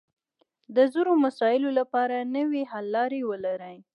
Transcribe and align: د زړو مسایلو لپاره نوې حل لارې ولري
د 0.75 0.77
زړو 0.93 1.13
مسایلو 1.25 1.69
لپاره 1.79 2.17
نوې 2.35 2.63
حل 2.71 2.85
لارې 2.95 3.21
ولري 3.29 3.77